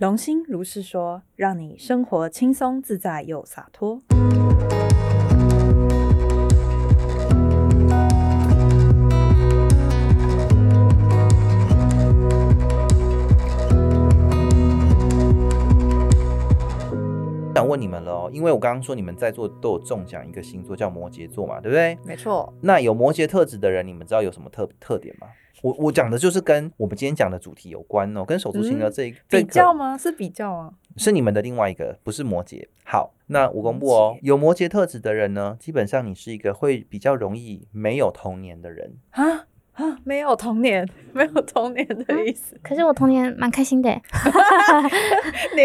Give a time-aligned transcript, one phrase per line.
[0.00, 4.00] 龙心如是说，让你生活轻松自在又洒脱。
[17.60, 21.98] 想问你们了哦，因为我刚刚说你们在座都有中奖一个星座叫摩羯座嘛，对不对？
[22.04, 25.28] 没错，那有摩羯特质的人，你们知道有什么特特点吗？
[25.62, 29.98] 我我讲的就是跟我们今天讲的主题有关哦，跟手足情的这一、这比较吗？
[29.98, 30.72] 是比较啊？
[30.96, 32.66] 是你们的另外一个，不是摩羯。
[32.82, 38.96] 好，那我公布哦，有摩羯特质的人呢，基本上你是一个会比较容易没有童年的人。
[39.10, 42.58] 啊啊，没有童年，没有童年的意思。
[42.62, 44.02] 可是我童年蛮开心的 耶，
[45.56, 45.62] 你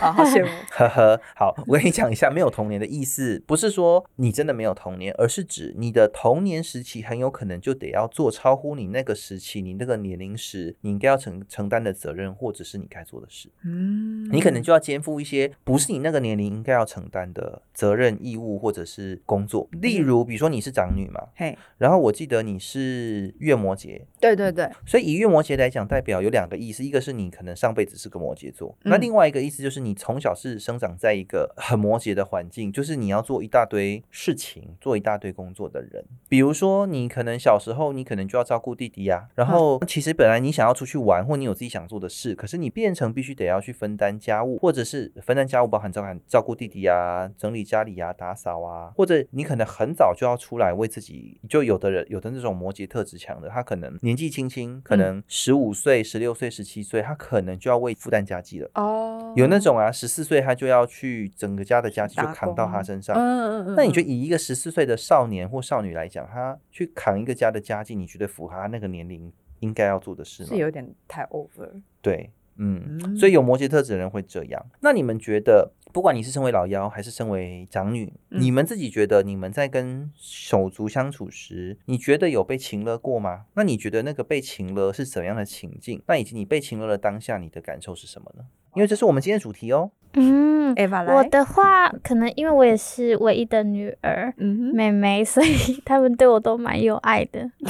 [0.00, 0.50] 啊，好羡慕。
[0.70, 13.50] 呵呵，好，我跟你讲一下，没有童年的意思，不是说你真的没有童年，而是指你的童年时期很有可能就得要做超乎你那个时期、你那个年龄时你应该要承承担的责任，或者是你该做的事。
[13.64, 19.68] 嗯你可能就要肩负一些不是你那个年龄应该要承担的责任、义务或者是工作。
[19.72, 29.02] 例如，比如说你是长女嘛，嘿，然后我记得你是月摩羯，对对对，所以以月摩羯来讲，代表有两个意思，一个是你可能上辈子是个摩羯座，那嗯。
[29.02, 36.04] 另外一个意思就是你从小是生长在一个很摩羯的环境，就是你要做一大堆事情，做一大堆工作的人。
[36.28, 58.70] 比如说，你可能小时候你可能就要照顾弟弟呀、然后其实本来你想要出去玩，或你有自己想做的事，可是你变成必须得要去分担家务，或者是分担家务包含照看照顾弟弟啊、整理家里啊、打扫啊，或者你可能很早就要出来为自己，就有的人有的那种摩羯特质强的，他可能年纪轻轻，可能十五岁、十六岁、十七岁，他可能就要为负担家计了。
[58.74, 63.16] 哦，有那种啊，十四岁他就要去整个家的家计就扛到他身上。
[63.16, 70.48] 嗯嗯嗯，那你觉得得以一个十四岁的少年或少女来讲，他去扛一个家的家计，你觉得符合他那个年龄应该要做的事吗？
[70.48, 71.70] 是有点太 over？
[72.00, 74.66] 对，嗯，嗯所以有摩羯特质的人会这样。
[74.80, 83.46] 那你们觉得，不管你是身为老幺还是身为长女，嗯你们自己觉得你们在跟手足相处时，你觉得有被情勒过吗？
[83.54, 86.02] 那你觉得那个被情勒是怎样的情境？
[86.06, 88.44] 那以及你被情勒的当下，你的感受是什么呢？
[88.74, 89.90] 因为这是我们今天主题哦。
[90.14, 91.14] 嗯，Eva 来。
[91.14, 94.32] 我的话可能因为我也是唯一的女儿。
[94.36, 97.40] 嗯，妹妹，所以他们对我都蛮有爱的，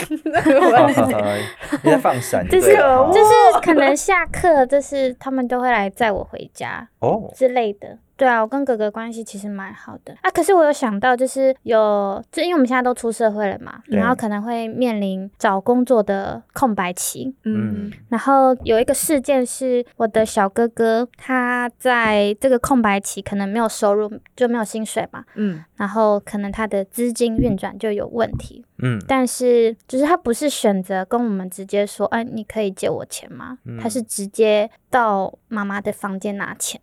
[1.82, 7.98] 你在放闪就就是就是可能下课，就是他们都会来载我回家哦，之类的。
[8.22, 10.14] 对啊，我跟哥哥关系其实蛮好的。
[10.22, 10.30] 啊。
[10.30, 17.90] 可是我有想到，就是有，就因为我们现在都出社会了嘛，然后可能会面临找工作的空白期，嗯。
[18.08, 25.64] 然后有一个事件是我的小哥哥，他在这个空白期可能没有收入，就没有薪水嘛，嗯。
[25.74, 28.64] 然后可能他的资金运转就有问题。
[28.78, 29.02] 嗯。
[29.08, 33.58] 但是就是他不是选择跟我们直接说，哎、你可以借我钱吗？
[33.64, 33.80] 嗯。
[33.80, 36.80] 他是直接到妈妈的房间拿钱，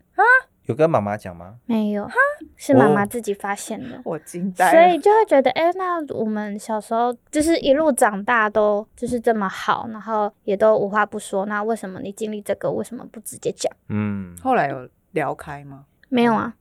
[0.70, 1.56] 有跟妈妈讲吗？
[1.66, 2.08] 没有，
[2.56, 4.00] 是妈妈哦自己发现的。
[4.06, 13.74] 我惊呆所，以就会觉得，哎、那我们小时候就是一路长大都就是这么好，然后也都无话不说，那为什么你经历这个，为什么不直接讲？
[13.88, 15.86] 嗯，后来有聊开吗？
[16.08, 16.54] 没有啊，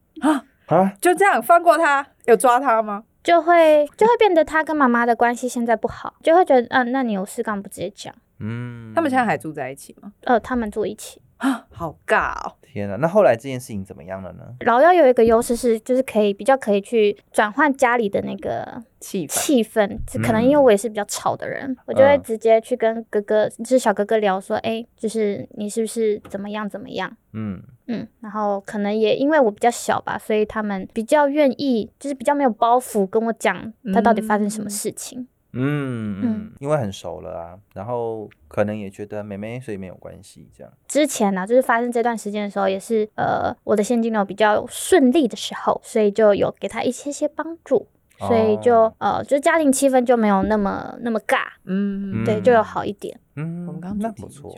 [0.69, 2.07] 啊，就这样放过他？
[2.25, 3.03] 有抓他吗？
[3.21, 8.11] 就会就会变得他跟妈妈的关系现在不好，就会觉得，嗯、那你有事干嘛不直接讲？
[8.39, 10.11] 嗯，他们现在还住在一起吗？
[10.21, 11.21] 呃，他们住一起。
[11.39, 12.55] 啊，好尬哦。
[12.61, 14.43] 天哪，那后来这件事情怎么样了呢？
[14.59, 27.11] 老幺有一个优势是，就是可以比较可以去转换家里的那个气氛，气氛，就可能因为我也是比较吵的人，我就会嗯直接去跟哥哥，就是小哥哥聊说，哎、就是你是不是怎么样怎么样？
[27.33, 35.21] 嗯嗯，然后可能也因为我比较小吧，所以他们比较愿意，就是比较没有包袱跟我讲他到底发生什么事情。
[35.21, 40.71] 嗯嗯嗯，因为很熟了啊，然后可能也觉得妹妹所以没有关系，这样。
[40.87, 47.87] 之前呢、就是发生这段时间的时候，也是呃我的现金流比较顺利的时候，所以就有给他一些些帮助，
[48.19, 48.93] 所以就、哦。
[48.99, 53.19] 呃就家庭气氛就没有那么那么尬，嗯，对，嗯就有好一点。
[53.35, 54.55] 嗯，我们刚刚那不错。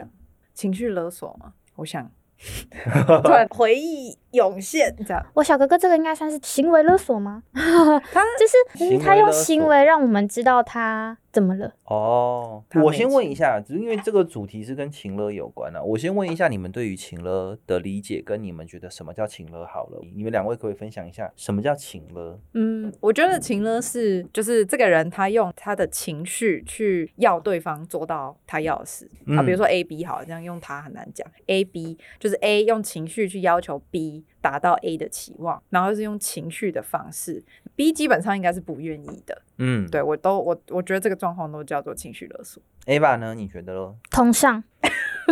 [0.53, 2.11] 情绪勒索嘛，我想。
[3.23, 7.43] 突然回忆涌现，这样我小哥哥这个应该算是行为勒索吗？
[7.53, 11.73] 他 就是就是他用行为让我们知道他怎么了。
[11.85, 22.39] 哦，我先问一下，只是因为这个主题是跟情勒有关啊，我先问一下你们对于情勒的理解，跟你们觉得什么叫情勒好了，你们两位可以分享一下什么叫情勒？
[22.53, 37.43] 嗯，我觉得情勒是就是这个人他用他的情绪去要对方做到他要的事、啊，嗯比如说 A B 好了，这样用他很难讲，A B 就是 A 用情绪去要求 B 达到 A 的期望，然后是用情绪的方式
[37.75, 42.61] ，B 基本上应该是不愿意的，嗯，对我都我我觉得这个状况都叫做情绪勒索。
[42.85, 43.33] ，Ava 呢？
[43.35, 43.95] 你觉得咯？
[44.09, 44.63] 同上，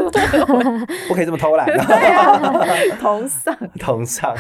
[1.08, 1.68] 不可以这么偷懒。
[3.00, 4.36] 同上，同上。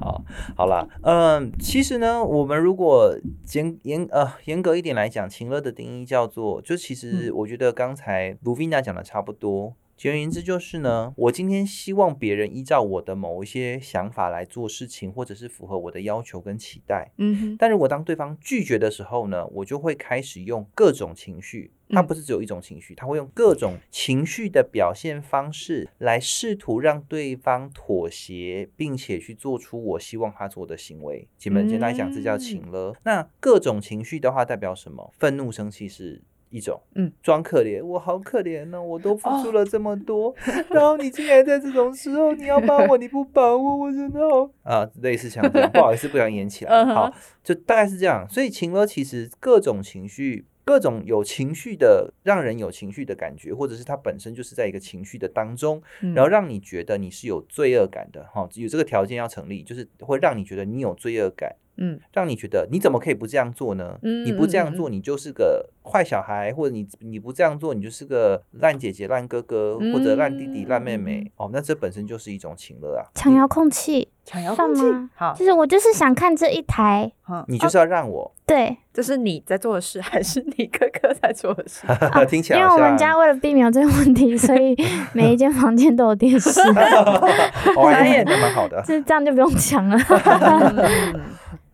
[0.00, 0.24] 好，
[0.56, 3.14] 好啦，嗯，其实呢，我们如果
[3.52, 9.74] 严严呃严格一点来讲，情乐的定义叫做，就其实我觉得刚才卢菲娜讲的差不多。
[10.04, 17.10] 简而言之，就是呢，我今天希望别人依照我的某一些想法来做事情，或者是符合我的要求跟期待。
[17.16, 31.26] 嗯哼，但如果当对方拒绝的时候呢，我就会开始用各种情绪，它不是只有一种情绪，它会用各种情绪的表现方式来试图让对方妥协，并且去做出我希望他做的行为。
[31.38, 32.94] 简单简单来讲，这叫情了。
[33.04, 35.14] 那各种情绪的话，代表什么？
[35.18, 36.20] 愤怒、生气是。
[36.50, 40.34] 一种，嗯，装可怜，我好可怜呢，我都付出了这么多，
[40.70, 47.12] 然后你竟然在这种时候你要帮我，你不帮我，我真的好啊，类似像这样，不好意思，不想演起来，好，
[47.42, 48.26] 就大概是这样。
[48.28, 55.82] 所以情歌其实各种情绪，各种有情绪的，让人有情绪的感觉，或者是它本身就是在一个情绪的当中，
[56.14, 61.56] 然后让你觉得你是有罪恶感的，哈，有这个条件要成立，就是会让你觉得你有罪恶感。
[61.76, 63.98] 嗯，让你觉得你怎么可以不这样做呢？
[64.02, 71.30] 你不这样做，你就是个坏小孩，或者你你不这样做，你就是个烂姐姐、烂哥哥，或者烂弟弟、烂妹妹。
[71.36, 73.02] 哦，那这本身就是一种情乐啊！
[73.14, 74.82] 抢遥控器，抢遥控器，
[75.14, 77.10] 好，就是我就是想看这一台，
[77.48, 81.86] 你就是要让我对，这是你在做的事，还是你哥哥在做的事？
[82.28, 84.76] 听起来，因为我们家为了避免这个问题，所以
[85.12, 86.60] 每一间房间都有电视。
[87.76, 87.90] 哦，
[88.26, 89.98] 那蛮好的，这这样就不用抢了。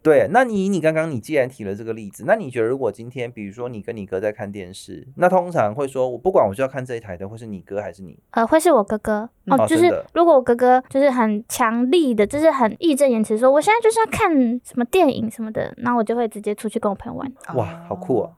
[0.02, 8.18] 对，那你你刚刚你既然提了这个例子，那你觉得如果今天比如说你跟你哥在看电视，那通常会说我不管我就要看这一台的，会是你哥还是你？
[8.30, 14.30] 呃，会是我哥哥哦，就是如果我哥哥就是很强力的，就是很义正言辞说我现在就是要看
[14.64, 17.30] 什么电影什么的，那我就会直接出去跟我朋友玩。
[17.54, 18.30] 哇，好酷 啊！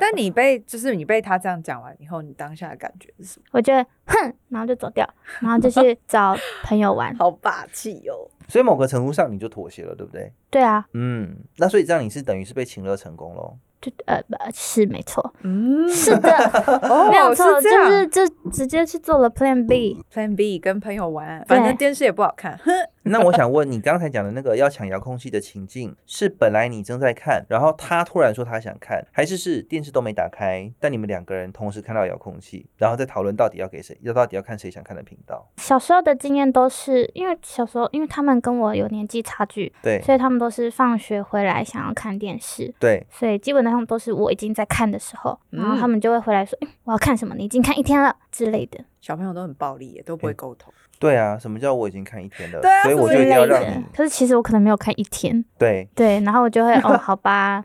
[0.00, 3.46] 但你被就是你被他这样讲完以后，你当下的感觉是什么？
[3.50, 5.08] 我觉得哼，然后就走掉，
[5.40, 8.30] 然后就去找朋友玩，好霸气哦。
[8.54, 10.32] 所以某个程度上你就妥协了，对不对？
[10.48, 13.56] 对啊，嗯，那所以这样你是等于是被请乐成功喽？
[13.80, 14.22] 就呃
[14.54, 16.30] 是没错，嗯，是的，
[17.10, 22.70] 没有错，就是就直接去做了 Plan B，Plan B 跟朋友玩，反正电视也不好看，哼。
[23.04, 35.46] 那我想问你，刚才讲的那个要抢遥控器的情境，是本来你正在看，然后他突然说他想看，还是是电视都没打开，但你们两个人同时看到遥控器，然后再讨论到底要给谁，要到底要看谁想看的频道？
[35.58, 47.34] 小时候的经验都是因为小时候，因为他们跟我有年纪差距，对，所以他们都是放学回来想要看电视，对，所以基本上都是我已经在看的时候，然后他们就会回来说，我要看什么？
[47.34, 48.82] 你已经看一天了之类的。
[49.04, 50.72] 小朋友都很暴力，也都不会沟通。
[50.98, 52.58] 对啊，什么叫我已经看一天了？
[52.62, 53.84] 对啊，所以我就一定要让你。
[53.94, 55.44] 可是其实我可能没有看一天。
[55.58, 57.62] 对对，然后我就会哦， 好吧，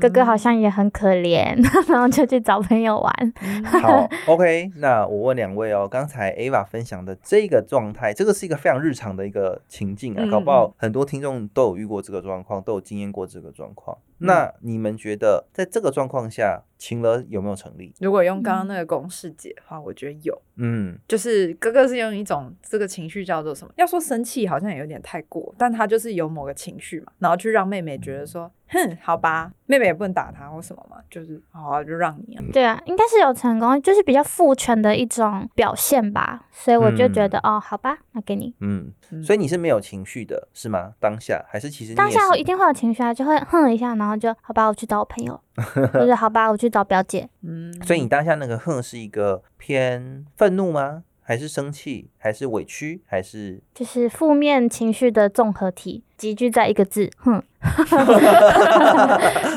[0.00, 1.54] 哥哥好像也很可怜，
[1.88, 3.32] 然后就去找朋友玩。
[3.80, 13.96] 好，OK，那我问两位哦，刚才 Ava 分享的这个状态，这个是一个非常日常的一个情境啊，搞不好很多听众都有遇过这个状况，都有经验过这个状况。
[14.22, 17.94] 那你们觉得在这个状况下，情了有没有成立？
[18.00, 20.40] 如果用刚刚那个公式解的话，我觉得有。
[20.56, 23.72] 嗯，就是哥哥是用一种这个情绪叫做什么？
[23.76, 28.50] 要说生气好像也有点太过，但他就是有某个情绪嘛，然后去让妹妹觉得说。
[28.74, 32.44] 哼，好吧，妹妹也不能打他或什么嘛，就是好啊，就让你啊。
[32.54, 38.54] 对啊，应该是有成功，就是比较父权的一种表现吧，所以我就觉得哦，好吧，那给你。
[38.60, 38.90] 嗯，
[39.22, 40.94] 所以你是没有情绪的，是吗？
[40.98, 47.28] 当下还是其实当下我一定会有情绪啊，就会哼一下，然后就好吧，我去找我朋友，或 者好吧，我去找表姐。
[47.42, 51.04] 嗯，所以你当下那个哼是一个偏愤怒吗？
[51.24, 52.10] 还是生气？
[52.18, 53.00] 还是委屈？
[53.06, 56.02] 还是就是负面情绪的综合体？
[56.22, 57.42] 集聚在一个字，哼。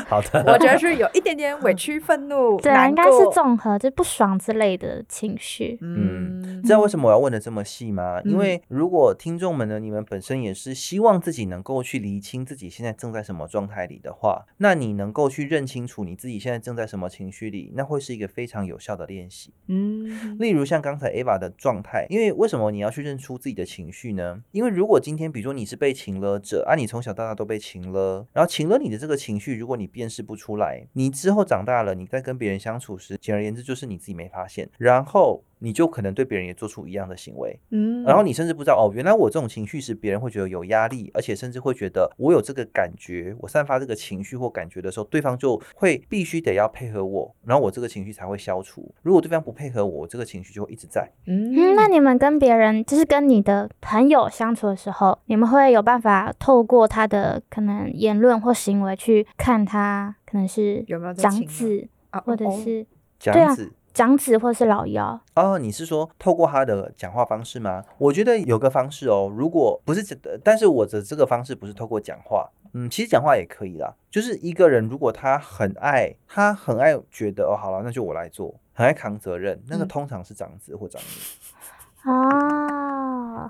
[0.06, 5.76] 好的， 我觉得是有一点点委屈、愤怒， 对，应该是综合，就不爽之类的情绪。
[5.80, 8.20] 嗯，知道为什么我要问的这么细吗？
[8.24, 19.52] 因为如果听众们呢，你们本身也是希望自己能够去厘清自己现在正在什么状态里的话，那你能够去认清楚你自己现在正在什么情绪里，那会是一个非常有效的练习。
[19.66, 24.42] 嗯，例如像刚才 Ava 的状态，因为为什么你要去认出自己的情绪呢？
[24.52, 26.55] 因为如果今天比如说你是被情了者。
[26.62, 35.42] 啊，你从小到大都被情了，然后情了你的这个情绪，如果你辨识不出来，你之后长大了，你在跟别人相处时，简而言之就是你自己没发现，然后。
[35.58, 48.94] 你就可能对别人也做出一样的行为，嗯，然后你甚至不知道哦，原来我这种情绪是别人会觉得有压力，而且甚至会觉得我有这个感觉，我散发这个情绪或感觉的时候，对方就会必须得要配合我，然后我这个情绪才会消除。
[49.02, 51.10] 如果对方不配合我，这个情绪就会一直在。
[51.26, 62.86] 嗯，那你们跟别人就是跟你的朋友相处的时候，你们会有办法透过他的可能言论或行为去看他可能是有没有长子啊，或者是
[63.18, 63.72] 长子。
[63.96, 65.18] 长子或是老幺。
[65.36, 67.82] 哦，你是说透过他的讲话方式吗？
[67.96, 70.04] 我觉得有个方式哦，如果不是，
[70.44, 73.94] 但是我的这个方式不是透过讲话，嗯，其实讲话也可以啦。
[74.10, 82.95] 就是一个人如果他很爱，他很爱觉得哦，好了，那就我来做，很爱扛责任，那个通常是长子或长女啊，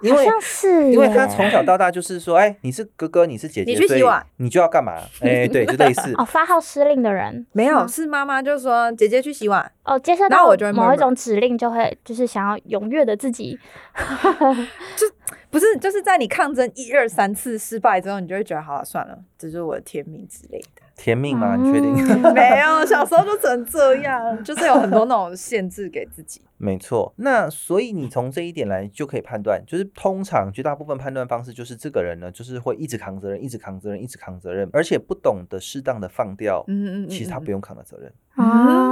[0.02, 4.95] 因为是，因为他从小到大就是说，哎，你是哥哥，你是姐姐，你去洗碗，你就要干嘛？
[5.21, 13.59] 哎，对，就类似哦，发号施令的人没有，是妈妈就说姐姐去洗碗哦，接受到某一种指令就会就是想要踊跃的自己，
[14.97, 15.07] 就
[15.50, 20.83] 不是就是在你抗争一二三次失败之后，你就会觉得好了算了，这是我的天命之类的。
[20.97, 21.57] 甜蜜吗？
[21.57, 21.95] 你确定？
[22.35, 26.41] 没有， 小时候就只能这样，就是有很多那种限制给自己。
[26.59, 36.65] 没错，那所以你从这一点来就可以判断，就是通常绝大部分判断方式就是这个人呢，就是会一直扛责任，一直扛责任，一直扛责任，而且不懂得适当的放掉。
[36.69, 38.86] 嗯嗯，其实他不用扛的责任啊。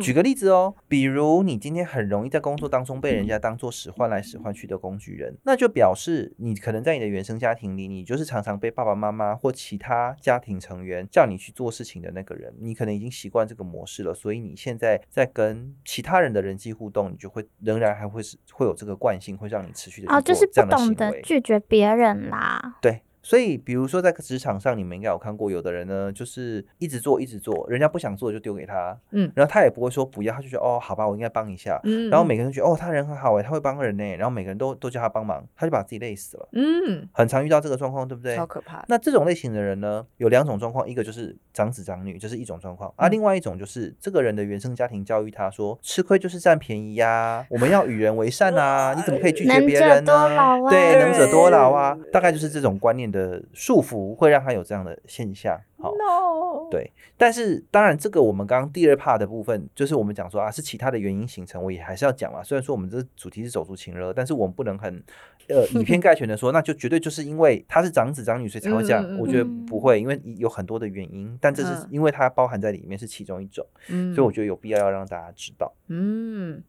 [0.00, 22.78] 举个例子哦，比如你今天很容易在工作当中被人家当做使唤来使唤去的工具人，那就表示你可能在你的原生家庭里，你就是常常被爸爸妈妈或其他家庭成员叫你去做事情的那个人，你可能已经习惯这个模式了，所以你现在在跟其他人的人际互互动，你就会仍然还会是会有这个惯性，会让你持续的哦，就是不懂得拒绝别人啦。
[22.80, 23.02] 对。
[23.28, 38.34] 所以，比如说在职场上，你们应该有看过，有的人呢，就是一直做，一直做，人家不想做就丢给他，嗯，然后他也不会说不要，他就觉得哦，好吧，我应该帮一下，嗯，然后每个人觉得哦，他人很好哎，他会帮人呢，然后每个人都都叫他帮忙，他就把自己累死了，嗯，很常遇到这个状况，对不对？
[38.34, 38.82] 超可怕。
[38.88, 50.28] 那这种类型的人呢，有两种状况，一个就是长子长女，这是一种状况，啊，另外一种就是这个人的原生家庭教育他说，吃亏就是占便宜呀，我们要与人为善啊，你怎么可以拒绝 别人呢？
[50.70, 53.17] 对，能者多劳啊，大概就是这种观念的
[53.52, 54.08] 束缚。
[54.18, 55.92] 会让他有这样的现象，好，
[56.70, 62.42] 对，但是当然，这个我们刚刚第二 part 的部分，就是我们讲说啊，是其他的原因形成，我也还是要讲嘛。
[62.42, 65.02] 虽然说我们这主题是走出情热，但是我们不能很
[65.48, 69.04] 呃以偏概全的说，那就绝对就是因为他是长子长女，所以才会这样。
[69.18, 73.64] 我觉得不会，因为有很多的原因，但这是因为它包含在里面是其中一种，
[74.14, 75.72] 所以我觉得有必要要让大家知道。
[75.88, 76.62] 嗯。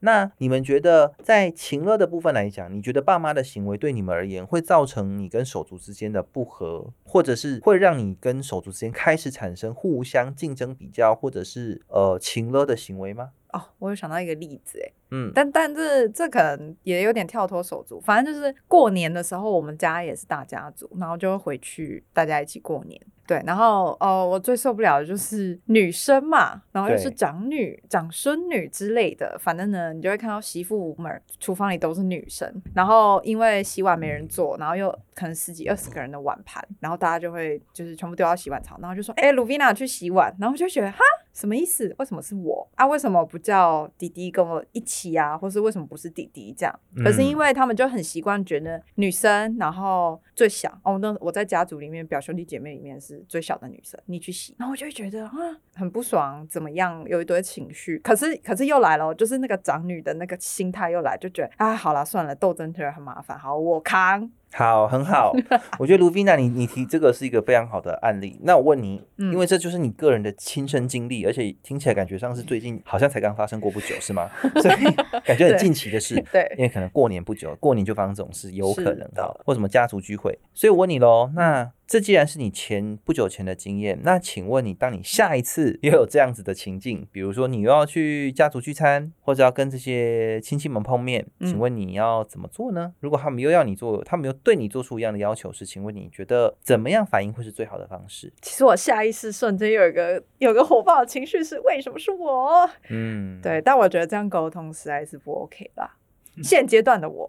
[0.00, 13.30] 那你们觉得，在情乐的部分来讲，你觉得爸妈的行为对你们而言会造成你跟手足之间的不和，或者是会让你跟手足之间开始产生互相竞争、比较，或者是呃情乐的行为吗？
[13.52, 23.00] 哦，我有想到一个例子，哎，嗯，但但这这可能也有点跳脱手足，反正就是过年的时候，我们家也是大家族，然后就会回去大家一起过年。
[23.28, 40.98] 对，然后哦，我最受不了的就是 女生嘛，然后又是长女、长孙女之类的，反正呢，你就会看到媳妇们厨房里都是女生，然后因为洗碗没人做，然后又可能十几二十个人的碗盘，然后大家就会就是全部丢到洗碗槽，然后就说：“哎，鲁维娜去洗碗。”然后就觉得哈。
[41.38, 41.94] 什么意思？
[42.00, 42.84] 为什么是我啊？
[42.84, 45.38] 为什么不叫弟弟跟我一起啊？
[45.38, 46.80] 或是为什么不是弟弟这样？
[47.04, 55.32] 可是因为他们就很习惯觉得女生，然后最小哦，那我在家族里面表兄弟姐妹里面是最小的女生，你去洗，然后我就会觉得啊，
[55.76, 57.04] 很不爽，怎么样？
[57.06, 58.00] 有一堆情绪。
[58.00, 64.28] 可是可是又来了，就是那个长女的那个心态又来，就觉得啊，好了算了，斗争起来很麻烦，好我扛。
[64.52, 65.32] 好，很好。
[65.78, 68.38] 我觉得卢比娜，你你提这个是一个非常好的案例。
[68.42, 74.28] 那我问你，因为这就是你个人的亲身经历，而且听起来感觉上是最近好像才刚发生过不久，是吗？
[74.60, 74.84] 所以
[75.24, 76.22] 感觉很近期的事。
[76.32, 80.38] 对，因为可能过年不久，过年就发生这种事，有可能的，或什么家族聚会。
[80.54, 81.70] 所以我问你喽，那。
[81.88, 92.92] 这既然是你前不久前的经验，那请问你，当你下一次又有这样子的情境，比如说你又要去家族聚餐，或者要跟这些亲戚们碰面，请问你要怎么做呢？
[93.00, 98.30] 如果他们又要你做，他们又对你做出一样的要求时，请问你觉得怎么样反应会是最好的方式？
[98.42, 102.68] 其实我下意识瞬间有一个有个火爆的情绪是为什么是我？
[102.90, 105.96] 嗯，对，但我觉得这样沟通实在是不 OK 吧？
[106.44, 107.26] 现阶段的我。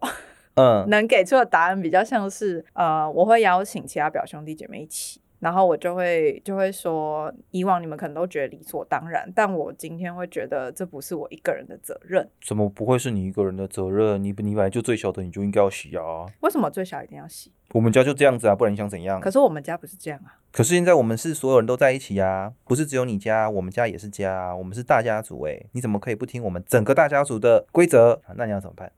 [0.60, 12.30] 嗯，能给出的答案比较像是，呃，我会邀请其他表兄弟姐妹一起，然后我就会就会说，以往你们可能都觉得理所当然，但我今天会觉得这不是我一个人的责任。
[12.46, 14.22] 怎么不会是你一个人的责任？
[14.22, 16.26] 你你本来就最小的，你就应该要洗啊。
[16.42, 17.54] 为什么最小一定要洗？
[17.72, 19.22] 我们家就这样子啊，不然你想怎样？
[19.22, 20.36] 可是我们家不是这样啊。
[20.52, 28.20] 可是现在我们是所有人都在一起呀，不是只有你家，我们家也是家，我们是大家族哎，你怎么可以不听我们整个大家族的规则？
[28.36, 28.92] 那你要怎么办？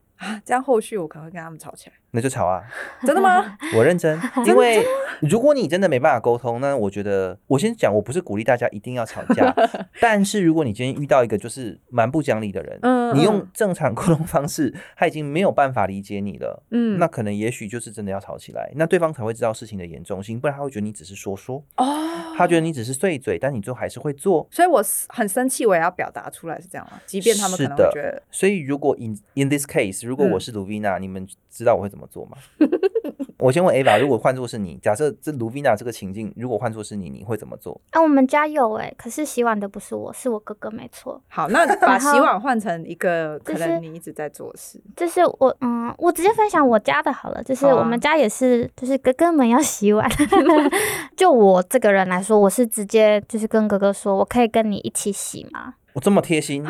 [0.44, 2.01] 这样后续我可能会跟他们吵起来。
[2.12, 2.62] 那就吵啊！
[3.04, 3.56] 真的吗？
[3.74, 4.84] 我认真， 因为
[5.20, 9.54] 如果你真的没办法沟通，那我觉得我先讲，我不是鼓励大家一定要吵架，
[10.00, 21.86] 但是如果你今天遇到一个就是蛮不讲理的人，嗯，你用正常沟通方式，他已经没有办法理解你了，嗯，那可能也许就是真的要吵起来，那对方才会知道事情的严重性，不然他会觉得你只是说说哦，
[22.36, 27.00] 他觉得你只是碎嘴，但你最后还是会做，所以我很生气，我也要表达出来，是这样吗？
[27.06, 32.36] 即便他们可能会觉得，所以如果 in in this case，如果我是卢 n 娜，你们知道我会怎么做吗？
[33.38, 37.80] 我先问 A 吧，如果换作是你，假设这卢 n 娜这个情境，如果换作是你，你会怎么做？
[37.90, 41.20] 啊，我们家有哎，可是洗碗的不是我，是我哥哥，没错。
[41.28, 44.80] 好，那把洗碗换成一个可能你一直在做事。
[44.96, 47.42] 就是我，嗯，我直接分享我家的好了。
[47.42, 50.08] 就是我们家也是，就是哥哥们要洗碗。
[51.16, 55.74] 就我这个人来说，我是直接就是跟哥哥说，我可以跟你一起洗吗？
[55.94, 56.64] 我这么贴心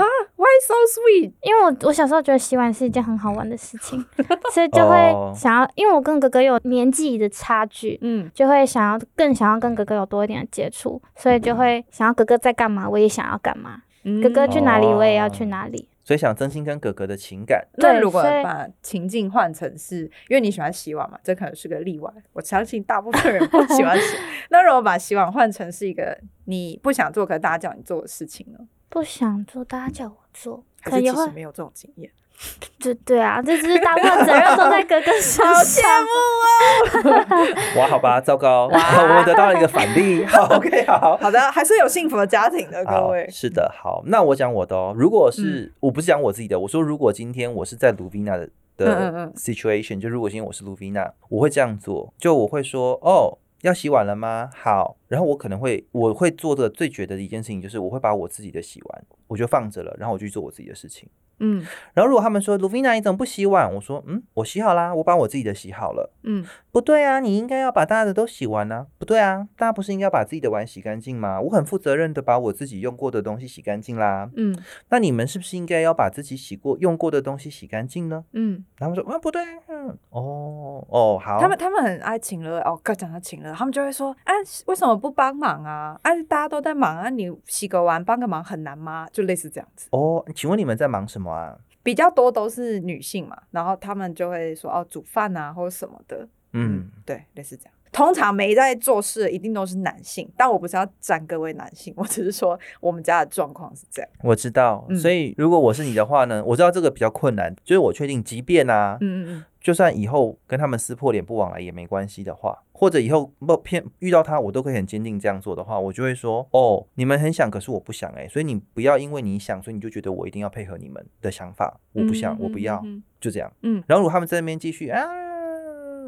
[0.67, 1.33] so sweet？
[1.43, 4.05] 因为我我小时候觉得洗碗是一件很好玩的事情，
[4.53, 13.83] 所以就会想要，因为我跟哥哥有年纪的差距，嗯，就会想要更想要跟哥哥有多一点的接触，所以就会想要哥哥在干嘛，我也想要干嘛，
[14.23, 17.67] 哥哥去哪里，我也要去哪里，所以想增进跟哥哥的情感。
[17.77, 22.13] 那如果把情境换成是，因为你喜欢洗碗嘛，这可能是个例外。
[22.33, 24.17] 我相信大部分人不喜欢洗。
[24.51, 28.59] 那如果把洗碗换成是一个你不想做，可是大家叫你做的事情呢？
[28.89, 32.11] 不想做，大家叫我做，可其实没有这种经验。
[32.81, 35.47] 对对啊，这只是大部分责任都在哥哥身上。
[35.55, 36.09] 好羡慕
[36.43, 37.79] 啊！
[37.79, 40.25] 哇，好吧，糟糕，我们得到了一个反例。
[40.25, 43.29] 好，OK，好好的，还是有幸福的家庭的各位。
[43.31, 44.93] 是的，好，那我讲我的哦。
[44.97, 53.39] 如果是我不是讲我自己的，我说如果今天我是在卢比娜的的 situation，就如果今天我是卢比娜，我会这样做，就我会说哦。
[53.63, 54.51] 要洗碗了吗？
[54.55, 61.09] 好，然后我可能会我会做的最绝的一件事情就是我会把我自己的洗完，我就放着了，然后我去做我自己的事情。
[61.45, 63.73] 嗯，然后如果他们说卢菲娜你怎么不洗碗？
[63.75, 66.13] 我说嗯，我洗好啦，我把我自己的洗好了。
[66.23, 68.87] 嗯，不对啊，你应该要把大家的都洗完呢。
[68.97, 71.41] 不对啊，大家不是应该把自己的碗洗干净吗？
[71.41, 74.31] 我很负责任的把我自己用过的东西洗干净啦。
[74.37, 74.57] 嗯，
[74.91, 78.25] 那你们是不是应该要把自己洗过用过的东西洗干净呢？
[78.33, 84.33] 嗯，他们说啊不对，嗯哦哦好，他们他们很爱请了哦，刚讲到请了，他们就会说啊
[84.67, 85.99] 为什么不帮忙啊？
[86.03, 89.09] 啊大家都在忙啊，你洗个碗帮个忙很难吗？
[89.13, 89.89] 就类似这样子。
[89.91, 91.59] 哦，请问你们在忙什么啊？
[91.83, 97.72] 比较多都是女性嘛，然后他们就会说哦，煮饭啊或者什么的，嗯，对，类似这样。
[97.93, 104.11] 通常没在做事的一定都是男性，但我不是要站各位男性， 我只是说我们家的状况是这样。
[104.23, 109.45] 我知道，所以如果我是你的话呢，我知道这个比较困难，就是我确定，即便啊，嗯嗯嗯。
[109.61, 122.83] 就算以后跟他们撕破脸不往来也没关系的话，或者以后不偏遇到他，我都可以很坚定这样做的话，我就会说哦，你们很想，可是我不想哎，所以你不要因为你想，所以你就觉得我一定要配合你们的想法，我不想，我不要，
[123.21, 123.53] 就这样。
[123.63, 124.99] 嗯，然后如果他们在那边继续啊。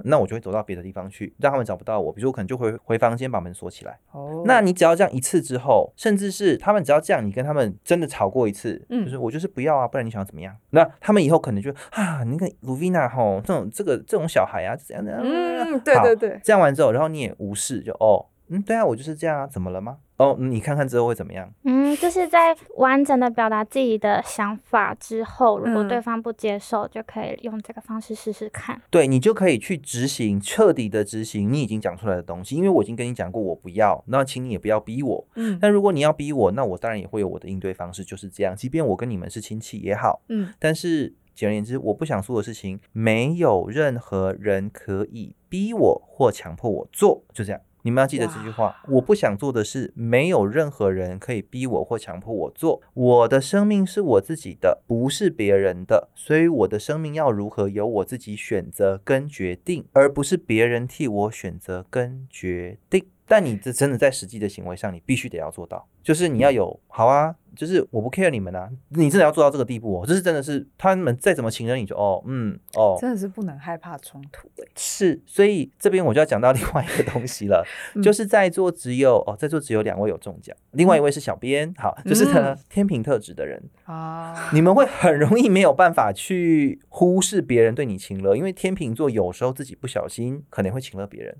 [0.04, 2.12] 那我就会走到别的地方去，让他们找不到我。
[2.12, 3.98] 比如说，我可能就回回房间把门锁起来。
[4.12, 10.54] 哦，那你只要这样一次之后，甚至是他们只要这样，你跟他们真的吵过一次，嗯，就是我就是不要啊，不然你想要怎么样？
[10.70, 15.20] 那他们以后可能就啊，那个卢维娜吼，这种这个这种小孩啊，这样怎样？
[15.22, 16.40] 嗯，对对对。
[16.42, 18.26] 这样完之后，然后你也无视，就哦。
[18.48, 19.98] 嗯，对啊，我就是这样啊，怎么了吗？
[20.16, 21.50] 哦，你看看之后会怎么样？
[21.64, 28.80] 嗯，就是在完整的表达自己的想法之后，如果对方不接受，就可以用这个方式试试看。
[28.90, 32.54] 对你就可以去执行，彻底的执行你已经讲出来的东西。
[32.54, 35.26] 因为我已经跟你讲过，我不要，那请你也不要逼我。
[35.34, 38.54] 嗯，但如果你要逼我，那我当然也会有我的应对方式，就是这样。
[38.54, 47.60] 即便我跟你们是亲戚也好，嗯，但是简而言之，我不想做的事情，没有任何人可以逼我或强迫我做，就这样。
[47.84, 52.80] 你们要记得这句话：我不想做的事，没有任何人可以逼我或强迫我做。
[52.94, 63.04] 我的生命是我自己的，不是别人的，所以我的生命要如何由我自己选择跟决定，而不是别人替我选择跟决定。
[63.26, 77.66] 但你这真的在实际的行为上，你必须得要做到，就是你要有好啊，就是我不 care 你们啊，你真的要做到这个地步哦，这是真的是他们再怎么情人，你就哦嗯哦，真的是不能害怕冲突哎，是，所以这边我就要讲到另外一个东西了，
[78.02, 91.36] 就是在座只有哦，在座只有两位有中奖，另外一位是小编，好，就是呢天平特质的人啊，你们会很容易没有办法去忽视别人对你情了，因为天平座有时候自己不小心可能会情了别人。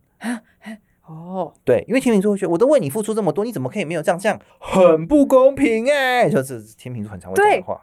[1.07, 4.19] 哦，对，因为天秤座会觉得我都为你付出这么多，你怎么可以没有这样？
[4.19, 6.31] 这样很不公平哎！
[6.31, 7.81] 就是天秤座很常会讲话，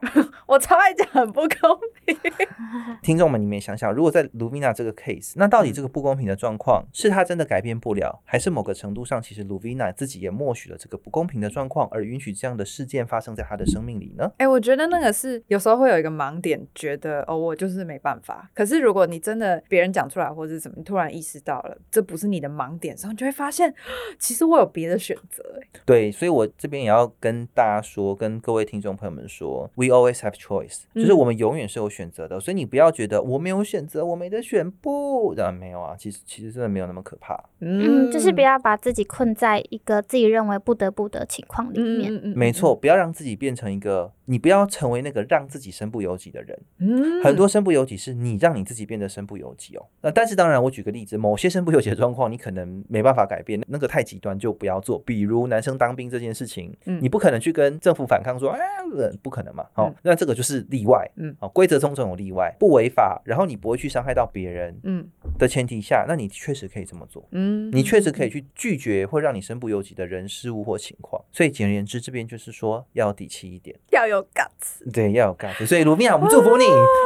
[0.48, 2.18] 我超爱讲很不公平。
[3.04, 14.32] 听众们，你们也想想，如果在卢米娜这个 case，那到底这个不公平的状况是他真的改变不了，还是某个程度上其实卢米娜自己也默许了这个不公平的状况，而允许这样的事件发生在他的生命里呢？
[14.38, 18.50] 哎，我觉得那个是有时候会有一个盲点，觉得哦，我就是没办法。
[18.56, 23.74] 可是如果你真的别人讲出来或者什么，突然意识到了这不是你的盲点，然后你就会发现，
[24.18, 25.44] 其实我有别的选择。
[25.62, 32.40] 哎，对，所以我这边也要跟大家说，跟各位听众朋友们说，We always have choice，就是我们永远是有选择的。
[32.40, 35.96] 所以你不要觉得我没有选择，我没得选，不，当然没有啊。
[35.98, 37.38] 其实其实真的没有那么可怕。
[37.60, 42.14] 嗯，就是不要把自己困在一个自己认为不得不的情况里面。
[42.14, 44.12] 嗯嗯没错，不要让自己变成一个。
[44.32, 46.58] 你不要成为那个让自己身不由己的人。
[46.78, 49.86] 嗯，很多身不由己是你让你自己变得身不由己哦。
[50.02, 54.98] 那但是当然，我举个例子，某些身不由己的状况，你可能没办法改变，那个太极端就不要做。
[55.00, 58.62] 比如男生当兵这件事情，你不可能去跟政府反抗说，哎，
[59.22, 59.66] 不可能嘛。
[59.74, 61.06] 好，那这个就是例外。
[61.18, 64.80] 嗯，好，规则中总有例外，不违法，然后你不会去伤害到别人。
[64.84, 65.06] 嗯，
[65.38, 67.28] 的前提下，那你确实可以这么做。
[67.32, 71.22] 嗯，你确实可以去拒绝会让你身不由己的人事物或情况。
[71.34, 74.21] 所以简而言之，这边就是说要底气一点，要有。
[74.34, 75.66] guts，对，要有 guts。
[75.66, 76.66] 所以卢米娅，我们祝福你。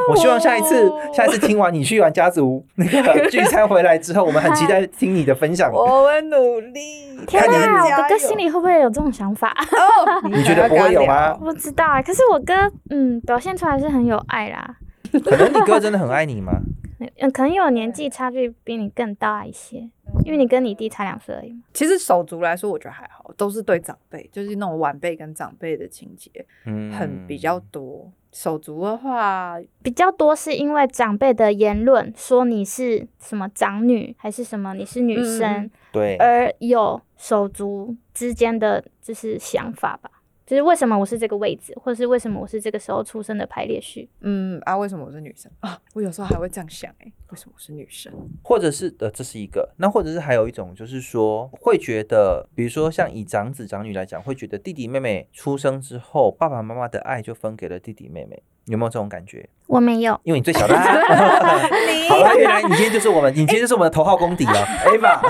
[0.10, 5.72] 我希望下一次，下一次听完你去完家族 那个聚餐回来之后，我们很期待听你的分享。
[5.72, 7.18] 我会努力。
[7.28, 9.56] 天哪，我哥哥心里会不会有这种想法？
[10.30, 11.34] 你觉得不会有吗？
[11.34, 12.02] 不知道啊。
[12.02, 12.54] 可是我哥，
[12.90, 14.76] 嗯，表现出来是很有爱啦。
[15.24, 16.54] 可能你哥真的很爱你吗？
[17.20, 19.90] 嗯，可能有年纪差距比你更大一些。
[20.26, 21.62] 因为你跟你弟差两岁而已嘛。
[21.72, 26.30] 其实手足来说，我觉得还好，都是对长辈，就是那种晚辈跟长辈的情节，
[26.66, 28.12] 嗯，很比较多。
[28.32, 40.12] 手足的话比较多，是因为长辈的言论说你是什么长女还是什么，你是女生，对，而有手足之间的就是想法吧。
[40.46, 44.08] 就是为什么我是这个位置，或者是为什么我是这个时候出生的排列序？
[44.22, 45.80] 嗯啊，为什么我是女生啊？
[45.94, 48.14] 我有时候还会这样想，哎，为什么我是女生？
[48.44, 58.44] 或者是呃，这是一个，那或者是还有一种，就是说会觉得，比如说像以长子长女来讲，会觉得弟弟妹妹出生之后，爸爸妈妈的爱就分给了弟弟妹妹。
[58.66, 59.48] 有没有这种感觉？
[59.68, 60.76] 我没有，因为你最小的。
[62.10, 64.54] 好了，原来你今天就是我们，你今天就是我们的头号公敌了
[64.86, 65.22] ，Ava。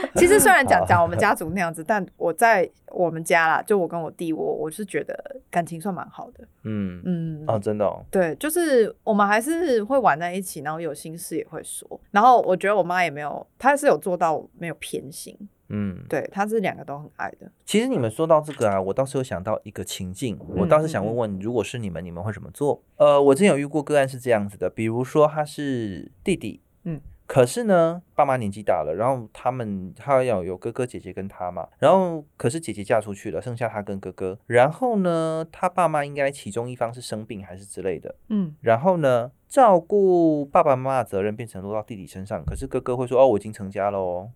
[0.20, 6.44] 其实虽然讲讲我们家族那样子， 但我在我们家啦，就我跟我弟，我我是觉得感情算蛮好的。
[6.64, 8.04] 嗯嗯，哦，真的哦。
[8.10, 12.00] 对，就是我们还是会玩在一起，然后有心事也会说。
[12.10, 15.36] 然后我觉得我妈也没有，她是有做到没有偏心。
[15.74, 17.50] 嗯，对，他是两个都很爱的。
[17.64, 22.82] 其实你们说到这个啊，我倒是有想到一个情境，我倒是想问问，如果是你们，你们会怎么做？
[22.96, 39.32] 呃，我之前有遇过个案是这样子的，比如说他是弟弟，嗯，可是呢，爸妈年纪大了，然后他们他要有哥哥姐姐跟他嘛，然后可是姐姐嫁出去了，剩下他跟哥哥，然后呢，他爸妈应该其中一方是生病还是之类的，嗯，然后呢？
[39.52, 44.30] 照顾爸爸妈妈的责任变成落到弟弟身上，可是哥哥会说：“哦，我已经成家了哦，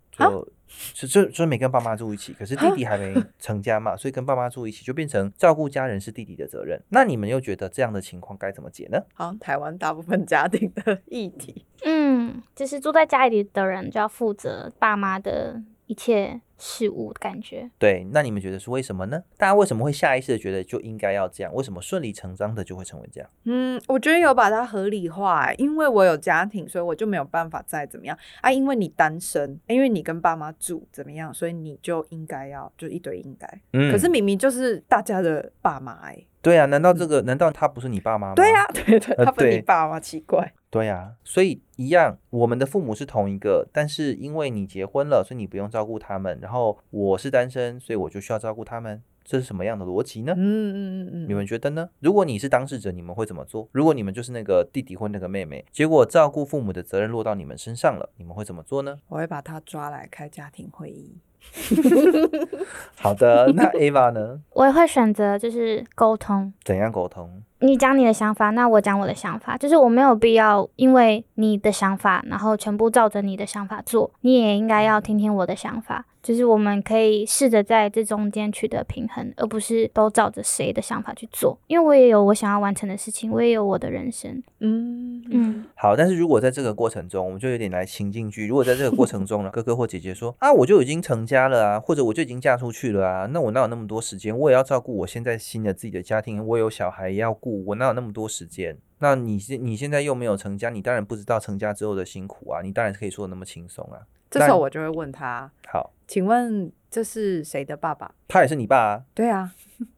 [0.92, 2.34] 就就就没跟爸妈住一起。
[2.34, 6.78] 可是弟弟还没成家嘛， 所以跟爸妈住一起，就变成照顾家人是弟弟的责任。
[6.90, 9.02] 那你们又觉得这样的情况该怎么解呢？
[9.14, 16.40] 好，台湾大部分家庭的议题，嗯，就是住在家里的人就要负责爸妈的一切。
[16.58, 19.22] 事物的感觉，对，那你们觉得是为什么呢？
[19.36, 21.52] 大家为什么会下意识的觉得就应该要这样？
[21.52, 23.28] 为什么顺理成章的就会成为这样？
[23.44, 28.50] 嗯，我觉得有把它合理化，因为我有家庭，所以我就没有办法再怎么样啊。
[28.50, 33.46] 因为你单身，因为你跟爸妈住怎么样，所以你就应该要就一堆应该。
[33.74, 36.16] 嗯，可是明明就是大家的爸妈哎。
[36.46, 38.34] 对啊，难道这个难道他不是你爸妈吗？
[38.36, 40.54] 对呀，对对，他不是你爸妈，奇怪。
[40.70, 46.38] 对呀，所以一样，我们的父母是同一个，但是因为你结婚了，所以你不用照顾他们。
[46.40, 49.02] 然后我是单身，所以我就需要照顾他们。
[49.28, 50.32] 这是什么样的逻辑呢？
[50.36, 51.88] 嗯嗯嗯嗯，你们觉得呢？
[51.98, 53.68] 如果你是当事者，你们会怎么做？
[53.72, 58.98] 如果你们就是那个弟弟或那个妹妹，结果照顾父母的责任落到你们身上了，你们会怎么做呢？
[59.08, 61.18] 我会把他抓来开家庭会议。
[62.96, 64.40] 好的，那 Ava 呢？
[64.52, 66.52] 我也会选择就是沟通。
[66.64, 67.42] 怎样沟通？
[67.60, 74.10] 你讲你的想法，那我讲我的想法，就是我没有必要因为你的想法，然后全部照着你的想法做。
[74.20, 76.04] 你也应该要听听我的想法。
[76.26, 81.56] 就是我们可以试着在这中间取得平衡，而不是都照着谁的想法去做。
[81.68, 84.42] 因为我也有我想要完成的事情，我也有我的人生。
[84.58, 85.64] 嗯嗯。
[85.76, 88.48] 好，但是如果在这个过程中，我们就有点来情境剧。
[88.48, 94.36] 如果在这个过程中呢， 哥哥或姐姐说啊，我就已经成家了啊，或者我就已经嫁出去了啊，那我哪有那么多时间？
[94.36, 98.76] 我也要照顾我现在新的自己的家庭，我有小孩要顾，我哪有那么多时间？
[98.98, 104.00] 那你现你现在又没有成家，你当然不知道成家之后的辛苦啊，你当然可以说的那么轻松啊。
[104.30, 108.14] 这时候我就会问他：好，请问这是谁的爸爸？
[108.28, 109.02] 他也是你爸啊？
[109.14, 109.52] 对啊，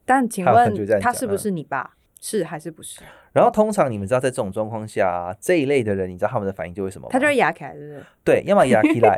[0.05, 1.95] 但请问他是不是你爸？
[2.21, 3.01] 是还是不是？
[3.33, 7.07] 然后通常你们知道，在这种状况下，这一类的人，你知道他们的反应就会什么？
[7.09, 8.05] 他就会牙起来，是不是？
[8.29, 9.17] 对，要么压起来，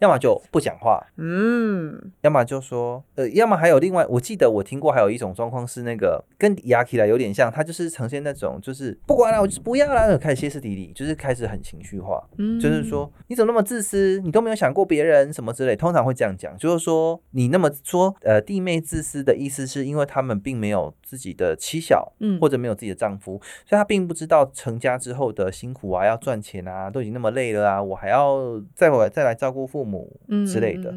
[0.00, 1.02] 要么就不讲话。
[1.16, 12.22] 嗯，要么就说，呃，要么还有另外，我记得我听过还有一种状况是那个跟压起来有点像，他就是呈现那种就是不管了，我就是不要了，开始歇斯底里，就是开始很情绪化。
[12.36, 14.20] 嗯，就是说你怎么那么自私？
[14.22, 30.94] 你都没有想过别人什么之类，通常会这样讲，就是说你那么说，呃，弟妹自私的意思是因为他们并没有自己的妻小，嗯，或者没有自己的丈夫，所以他并不知道成家之后的辛苦啊，要赚钱啊，都已经那么累了啊，我还要再回来再来照顾父母之类的。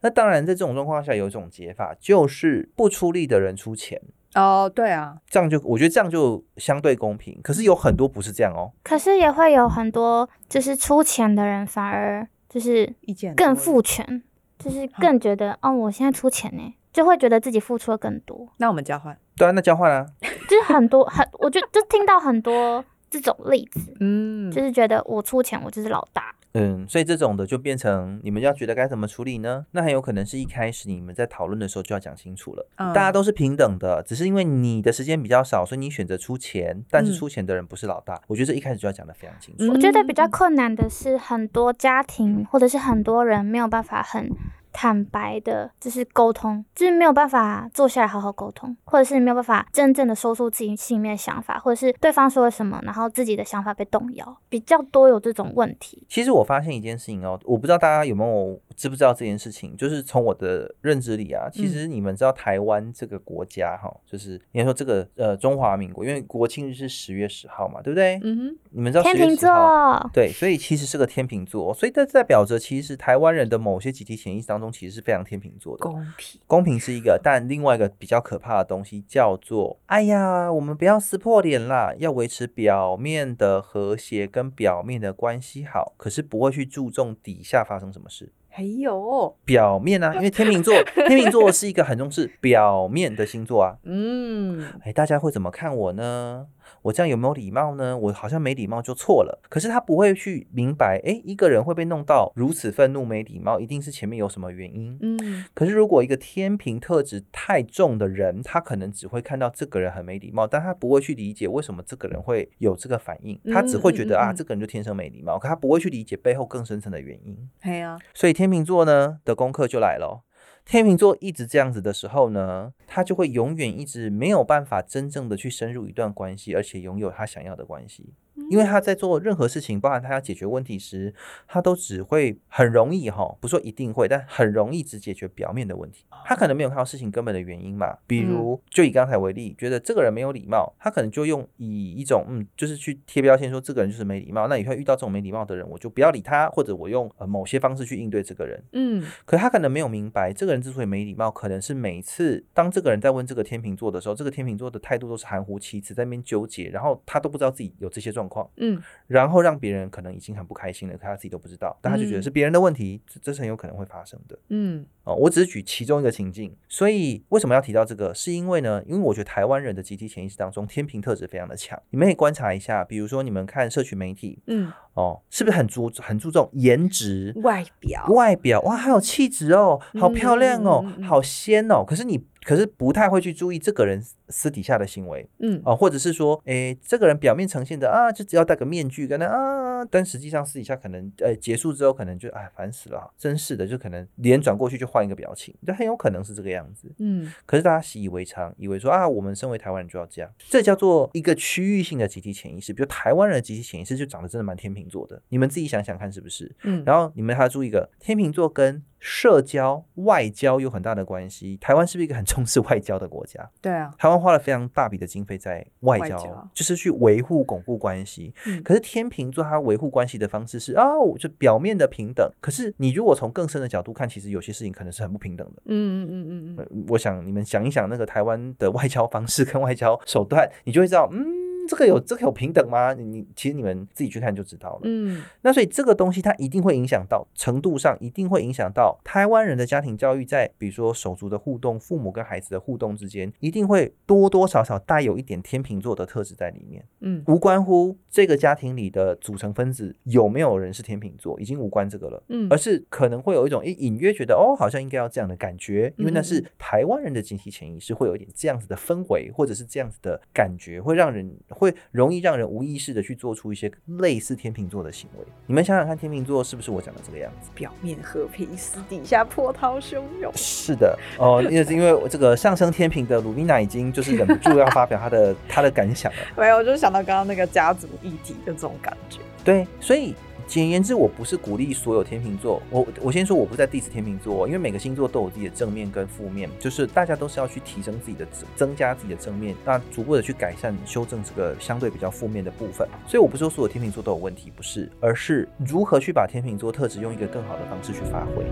[0.00, 4.00] 那当然，在这种状况下，有一种解法就是不出力的人出钱。
[4.34, 7.38] 哦，对啊，这样就我觉得这样就相对公平。
[7.42, 8.72] 可是有很多不是这样哦。
[8.82, 14.22] 可是也会有很多就是出钱的人反而就是意见更父权，
[14.58, 18.48] 就是更觉得哦，我现在出钱呢，就会觉得自己付出的更多。
[18.56, 19.16] 那我们交换。
[19.36, 20.06] 对啊，那交换啊。
[20.48, 29.66] 就是很多很，我就就听到很多这种例子，嗯，就是觉得我出钱，我就是老大，嗯，所以这种的就变成你们要觉得该怎么处理呢？
[29.72, 38.18] 那很有可能是一开始你们在讨论的时候就要讲清楚了，大家都是平等的，只是因为你的时间比较少，所以你选择出钱，但是出钱的人不是老大。
[38.28, 39.70] 我觉得这一开始就要讲的非常清楚。
[39.70, 44.30] 我觉得比较困难的是很多家庭或者是很多人没有办法很。
[44.72, 56.04] 坦白的，就是沟通，就是没有办法坐下来好好沟通，或者是没有办法真正的说出自己心里面的想法，或者是对方说了什么，然后自己的想法被动摇，比较多有这种问题。
[56.08, 68.18] 其实我发现一件事情哦，我不知道大家有没有知不知道这件事情，就是从我的认知里啊，其实你们知道台湾这个国家哈，就是应该说这个呃中华民国，因为国庆日是十月十号嘛，对不对？
[68.24, 74.72] 嗯哼，你们知道天秤座，对，所以其实是个天秤座，所以这代表着其实台湾人的某些集体潜意识当中。
[74.72, 88.32] 其实是非常天秤座的，公平，公平是一个，但另外一个比较可怕的东西叫做，哎呀，我们不要撕破脸啦，要维持表面的和谐跟表面的关系好，可是不会去注重底下发生什么事。
[88.52, 90.74] 还有表面啊， 因为天秤座，
[91.08, 93.76] 天秤座是一个很重视表面的星座啊。
[93.84, 96.46] 嗯，哎，大家会怎么看我呢？
[96.80, 97.96] 我这样有没有礼貌呢？
[97.96, 99.40] 我好像没礼貌就错了。
[99.48, 104.98] 可是他不会去明白，诶，一个人会被弄到如此愤怒、没礼貌，一定是前面有什么原因。
[105.00, 105.44] 嗯。
[105.54, 113.38] 可是如果一个天平特质太重的人，他可能只会看到这个人很没礼貌，但他不会去理解为什么这个人会有这个反应。
[113.52, 117.36] 他只会觉得啊，这个人就天生没礼貌，可他不会去理解背后更深层的原因。
[117.62, 117.98] 对啊。
[118.14, 120.24] 所以天秤座呢的功课就来了。
[120.64, 128.14] 天秤座一直这样子的时候呢，他就会永远一直没有办法真正的去深入一段关系，而且拥有他想要的关系。
[128.50, 131.14] 因为他在做任何事情，包含他要解决问题时，
[131.46, 136.04] 他都只会很容易哈，不说一定会，但很容易只解决表面的问题。
[136.24, 137.96] 他可能没有看到事情根本的原因嘛。
[138.06, 144.48] 比如，就以刚才为例，觉得这个人没有礼貌，他可能就用以一种嗯，就是去贴标签说这个人就是没礼貌。
[144.48, 148.62] 那以后遇到这种没礼貌的人，我就不要理他，或者我用呃某些方式去应对这个人。
[148.72, 158.48] 嗯，可他可能没有明白，这个人之所以没礼貌，可能是每次当这个人在问这个天秤座的时候，这个天秤座的态度都是含糊其辞，在那边纠结，然后他都不知道自己有这些状况。
[158.56, 164.38] 嗯，然后让别人可能已经很不开心了，可他自己都不知道，但他就觉得是别人的问题，这这是很有可能会发生的。
[164.48, 168.14] 嗯，哦，我只是举其中一个情境，所以为什么要提到这个？
[168.14, 171.80] 是因为呢，因为我觉得台湾人的集体潜意识当中，天平特质非常的强。
[171.90, 178.60] 你们可以观察一下，比如说你们看社群媒体，嗯，哦，是不是很注很注重颜值、外表、外表？
[178.62, 181.84] 哇，好有气质哦，好漂亮哦，好仙哦。
[181.84, 182.24] 可是你。
[182.44, 197.32] 可是不太会去注意这个人私底下的行为，嗯啊，或者是说，诶，这个人表面呈现的啊，就只要戴个面具跟他啊，但实际上私底下可能，呃，结束之后可能就哎烦死了，真是的，就可能脸转过去就换一个表情，就很有可能是这个样子，嗯。
[197.46, 202.72] 可是大家习以为常，以为说啊，我们身为台湾人就要这样，这叫做一个区域性的集体潜意识。
[202.72, 206.54] 比如台湾人的集体潜意识就长得真的蛮天秤座的，你们自己想想看是不是？
[206.64, 206.82] 嗯。
[206.84, 208.82] 然后你们还要注意一个天秤座跟。
[209.04, 211.56] 社交外交有很大的关系。
[211.60, 213.50] 台湾是不是一个很重视外交的国家？
[213.60, 218.32] 对啊，台湾花了非常大笔的经费在外交，就是去维护、巩固关系。
[218.64, 220.84] 可是天平座它维护关系的方式是啊，
[221.18, 222.30] 就表面的平等。
[222.40, 225.62] 可是你如果从更深的角度看，其实有些事情可能是很不平等的。
[225.66, 226.84] 嗯嗯嗯嗯嗯。
[226.88, 231.41] 我想你们想一想，那个台湾的外交方式跟外交手段，你就会知道，嗯。
[231.68, 232.92] 这个有这个有平等吗？
[232.92, 234.80] 你你其实你们自己去看就知道了。
[234.84, 246.84] 嗯，那所以这个东西它一定会影响到程度上，一定会影响到台湾人的家庭教育，在比如说手足的互动、父母跟孩子的互动之间，一定会多多少少带有一点天秤座的特质在里面。
[247.00, 252.22] 嗯，无关乎这个家庭里的组成分子有没有人是天秤座，已经无关这个了。
[252.28, 265.24] 嗯，而是可能会有一种诶隐约觉得哦，好像应该要这样的感觉，因为那是台湾人的集体潜意识，会有一点这样子的氛围，或者是这样子的感觉，会让人会容易让人无意识的去做出一些类似天秤座的行为。
[265.46, 267.50] 你们想想看，天秤座是不是我讲的这个样子？
[267.54, 270.32] 表面和平，私底下波涛汹涌。
[270.34, 276.18] 是的，哦，因为是因为这个上升天平的鲁米娜已经就是忍不住要发表她的她的感想了。
[276.36, 279.18] 没有，我就想到刚刚那个家族议题的这种感觉。
[279.44, 280.14] 对，所以。
[280.52, 282.60] 简言之，我不是鼓励所有天秤座。
[282.68, 292.86] 我我先说，我不在 diss 天秤座，因为每个星座都有自己的正面跟负面，就是大家都是要去提升自己的增加自己的正面，那逐步的去改善、修正这个相对比较负面的部分。
[293.08, 298.44] 所以我不是说所有天秤座都有问题，不是，而是如何去把天秤座特质用一个更好的方式去发挥。